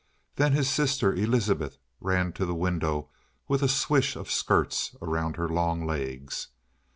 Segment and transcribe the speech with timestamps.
[0.37, 3.09] Then his sister Elizabeth ran to the window
[3.47, 6.47] with a swish of skirts around her long legs.